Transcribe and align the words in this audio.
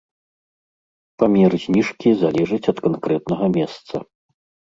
Памер 1.23 1.51
зніжкі 1.65 2.09
залежыць 2.23 2.69
ад 2.73 2.77
канкрэтнага 2.87 3.45
месца. 3.59 3.95